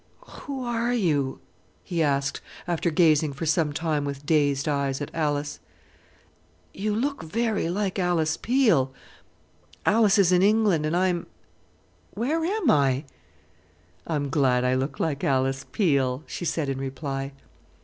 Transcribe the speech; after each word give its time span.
"Who 0.45 0.63
are 0.63 0.91
you?" 0.91 1.37
he 1.83 2.01
asked, 2.01 2.41
after 2.67 2.89
gazing 2.89 3.33
for 3.33 3.45
some 3.45 3.71
time 3.71 4.03
with 4.03 4.25
dazed 4.25 4.67
eyes 4.67 4.99
at 4.99 5.11
Alice. 5.13 5.59
"You 6.73 6.95
look 6.95 7.21
very 7.21 7.69
like 7.69 7.99
Alice 7.99 8.35
Peel. 8.35 8.91
Alice 9.85 10.17
is 10.17 10.31
in 10.31 10.41
England, 10.41 10.87
and 10.87 10.97
I 10.97 11.09
am 11.09 11.27
where 12.15 12.43
am 12.43 12.71
I?" 12.71 13.03
"I'm 14.07 14.31
glad 14.31 14.63
I 14.63 14.73
look 14.73 14.99
like 14.99 15.23
Alice 15.23 15.67
Peel," 15.71 16.23
she 16.25 16.45
said 16.45 16.67
in 16.67 16.79
reply. 16.79 17.33